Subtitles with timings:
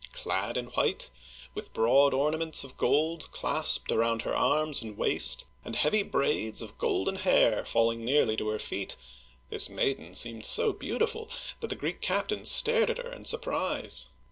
[0.13, 1.11] Clad in white,
[1.53, 6.79] with broad ornaments of gold clasped around her arms and waist, and heavy braids of
[6.79, 8.95] golden hair falling nearly to her feet,
[9.51, 11.29] this maiden seemed so beautiful
[11.59, 14.07] that the Greek captain stared at her in surprise.